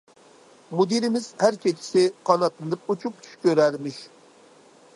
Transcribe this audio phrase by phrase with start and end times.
[0.77, 4.01] مۇدىرىمىز ھەر كېچىسى قاناتلىنىپ ئۇچۇپ چۈش كۆرەرمىش.